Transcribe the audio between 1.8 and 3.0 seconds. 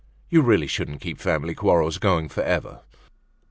going forever.